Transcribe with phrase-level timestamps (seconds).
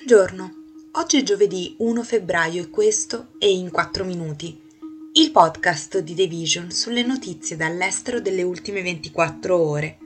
[0.00, 0.52] Buongiorno,
[0.92, 4.56] oggi è giovedì 1 febbraio e questo è In 4 Minuti,
[5.14, 9.98] il podcast di The Vision sulle notizie dall'estero delle ultime 24 ore.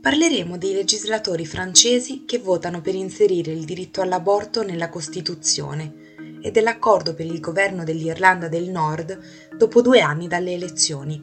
[0.00, 7.12] Parleremo dei legislatori francesi che votano per inserire il diritto all'aborto nella Costituzione e dell'accordo
[7.14, 9.20] per il governo dell'Irlanda del Nord
[9.54, 11.22] dopo due anni dalle elezioni.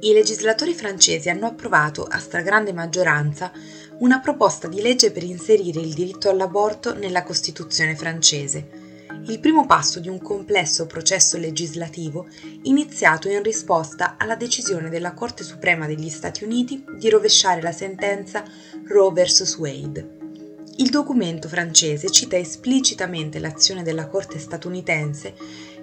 [0.00, 3.50] I legislatori francesi hanno approvato a stragrande maggioranza
[3.98, 8.68] una proposta di legge per inserire il diritto all'aborto nella Costituzione francese,
[9.26, 12.28] il primo passo di un complesso processo legislativo
[12.62, 18.44] iniziato in risposta alla decisione della Corte Suprema degli Stati Uniti di rovesciare la sentenza
[18.86, 19.56] Roe vs.
[19.56, 20.16] Wade.
[20.76, 25.34] Il documento francese cita esplicitamente l'azione della Corte statunitense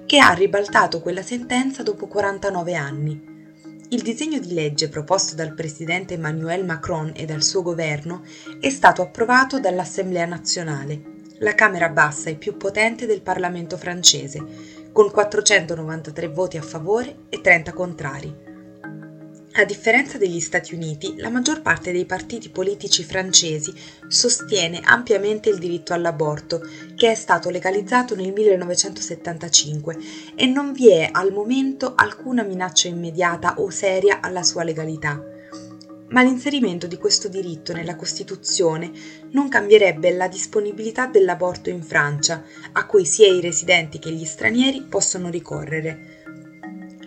[0.06, 3.34] che ha ribaltato quella sentenza dopo 49 anni
[3.96, 8.24] il disegno di legge proposto dal presidente Emmanuel Macron e dal suo governo
[8.60, 11.02] è stato approvato dall'Assemblea nazionale,
[11.40, 14.44] la Camera bassa e più potente del Parlamento francese,
[14.92, 18.55] con 493 voti a favore e 30 contrari.
[19.58, 23.74] A differenza degli Stati Uniti, la maggior parte dei partiti politici francesi
[24.06, 26.60] sostiene ampiamente il diritto all'aborto,
[26.94, 29.98] che è stato legalizzato nel 1975
[30.36, 35.24] e non vi è al momento alcuna minaccia immediata o seria alla sua legalità.
[36.10, 38.92] Ma l'inserimento di questo diritto nella Costituzione
[39.32, 44.82] non cambierebbe la disponibilità dell'aborto in Francia, a cui sia i residenti che gli stranieri
[44.82, 46.25] possono ricorrere.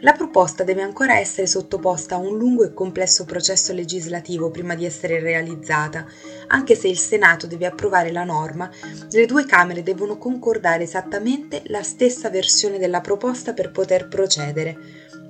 [0.01, 4.85] La proposta deve ancora essere sottoposta a un lungo e complesso processo legislativo prima di
[4.85, 6.07] essere realizzata.
[6.47, 8.71] Anche se il Senato deve approvare la norma,
[9.11, 14.77] le due Camere devono concordare esattamente la stessa versione della proposta per poter procedere,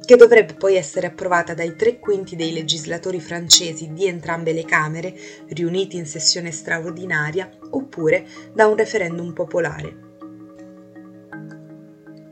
[0.04, 5.14] che dovrebbe poi essere approvata dai tre quinti dei legislatori francesi di entrambe le Camere,
[5.48, 10.07] riuniti in sessione straordinaria, oppure da un referendum popolare.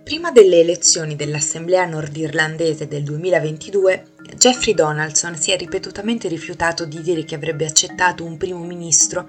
[0.07, 4.05] Prima delle elezioni dell'Assemblea nordirlandese del 2022,
[4.37, 9.29] Jeffrey Donaldson si è ripetutamente rifiutato di dire che avrebbe accettato un primo ministro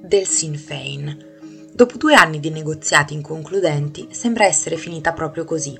[0.00, 1.70] del Sinn Féin.
[1.74, 5.78] Dopo due anni di negoziati inconcludenti, sembra essere finita proprio così.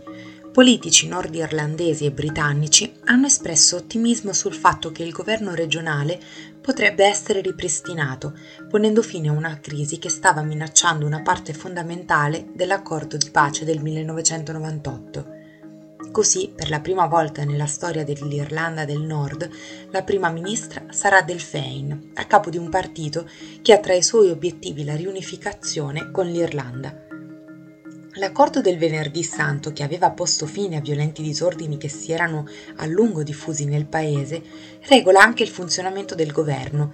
[0.55, 6.17] Politici nordirlandesi e britannici hanno espresso ottimismo sul fatto che il governo regionale
[6.61, 8.39] potrebbe essere ripristinato,
[8.71, 13.83] ponendo fine a una crisi che stava minacciando una parte fondamentale dell'accordo di pace del
[13.83, 15.27] 1998.
[16.13, 19.51] Così, per la prima volta nella storia dell'Irlanda del Nord,
[19.91, 23.29] la prima ministra sarà Del Féin, a capo di un partito
[23.61, 27.14] che ha tra i suoi obiettivi la riunificazione con l'Irlanda.
[28.17, 32.87] L'accordo del venerdì santo, che aveva posto fine a violenti disordini che si erano a
[32.87, 34.41] lungo diffusi nel paese,
[34.83, 36.93] regola anche il funzionamento del governo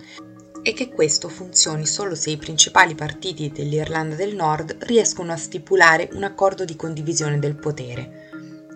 [0.63, 6.09] e che questo funzioni solo se i principali partiti dell'Irlanda del Nord riescono a stipulare
[6.13, 8.29] un accordo di condivisione del potere.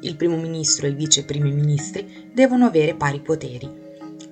[0.02, 3.83] Il primo ministro e i vice primi ministri devono avere pari poteri.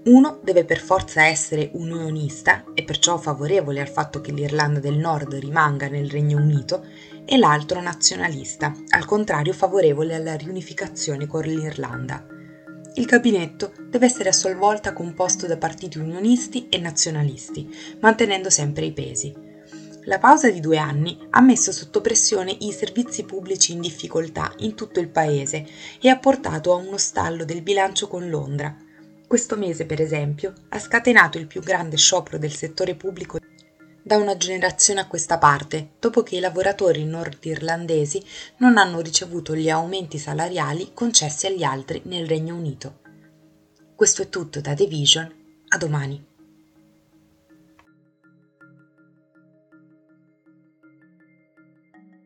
[0.04, 5.34] Uno deve per forza essere unionista e perciò favorevole al fatto che l'Irlanda del Nord
[5.34, 6.84] rimanga nel Regno Unito
[7.24, 12.26] e l'altro nazionalista, al contrario favorevole alla riunificazione con l'Irlanda.
[12.94, 18.86] Il gabinetto deve essere a sua volta composto da partiti unionisti e nazionalisti, mantenendo sempre
[18.86, 19.32] i pesi.
[20.06, 24.74] La pausa di due anni ha messo sotto pressione i servizi pubblici in difficoltà in
[24.74, 25.64] tutto il paese
[26.00, 28.76] e ha portato a uno stallo del bilancio con Londra.
[29.32, 33.38] Questo mese, per esempio, ha scatenato il più grande sciopero del settore pubblico
[34.02, 38.22] da una generazione a questa parte, dopo che i lavoratori nordirlandesi
[38.58, 43.00] non hanno ricevuto gli aumenti salariali concessi agli altri nel Regno Unito.
[43.96, 45.34] Questo è tutto da The Vision,
[45.68, 46.31] a domani.